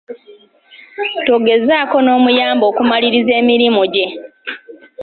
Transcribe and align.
Togezaako 1.27 1.97
n'omuyamba 2.01 2.63
okumaliriza 2.71 3.33
emirimu 3.41 3.81
gye. 3.93 4.05